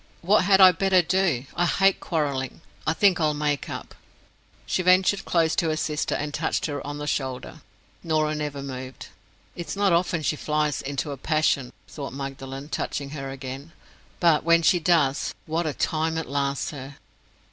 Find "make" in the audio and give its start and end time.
3.35-3.69